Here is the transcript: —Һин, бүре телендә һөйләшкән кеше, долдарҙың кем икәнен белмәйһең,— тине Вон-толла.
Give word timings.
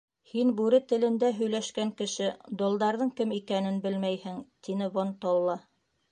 —Һин, 0.29 0.51
бүре 0.59 0.77
телендә 0.91 1.27
һөйләшкән 1.41 1.91
кеше, 1.99 2.29
долдарҙың 2.61 3.11
кем 3.19 3.33
икәнен 3.35 3.77
белмәйһең,— 3.83 4.39
тине 4.69 4.89
Вон-толла. 4.97 5.55